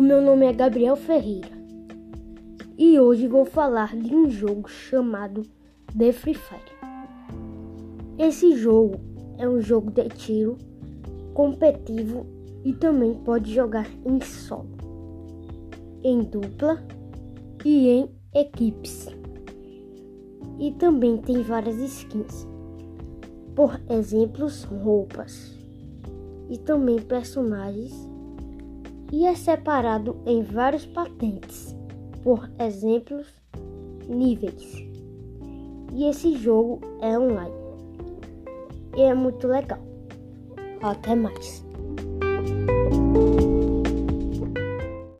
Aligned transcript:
meu 0.00 0.22
nome 0.22 0.46
é 0.46 0.52
Gabriel 0.52 0.94
Ferreira 0.94 1.50
e 2.78 2.96
hoje 3.00 3.26
vou 3.26 3.44
falar 3.44 3.96
de 3.96 4.14
um 4.14 4.30
jogo 4.30 4.68
chamado 4.68 5.42
The 5.98 6.12
Free 6.12 6.34
Fire. 6.34 6.60
Esse 8.16 8.56
jogo 8.56 9.00
é 9.36 9.48
um 9.48 9.60
jogo 9.60 9.90
de 9.90 10.08
tiro 10.10 10.56
competitivo 11.34 12.24
e 12.64 12.72
também 12.72 13.14
pode 13.14 13.52
jogar 13.52 13.90
em 14.06 14.20
solo, 14.20 14.76
em 16.04 16.22
dupla 16.22 16.80
e 17.64 17.88
em 17.88 18.08
equipes. 18.32 19.08
E 20.60 20.70
também 20.74 21.16
tem 21.16 21.42
várias 21.42 21.78
skins, 21.78 22.46
por 23.56 23.80
exemplo, 23.88 24.46
roupas 24.84 25.58
e 26.48 26.56
também 26.58 27.00
personagens 27.00 28.09
e 29.12 29.26
é 29.26 29.34
separado 29.34 30.16
em 30.26 30.42
vários 30.42 30.86
patentes, 30.86 31.76
por 32.22 32.50
exemplos, 32.58 33.26
níveis. 34.08 34.90
E 35.92 36.04
esse 36.04 36.36
jogo 36.36 36.80
é 37.00 37.18
online. 37.18 37.54
E 38.96 39.02
é 39.02 39.14
muito 39.14 39.46
legal. 39.46 39.80
Até 40.82 41.14
mais. 41.14 41.69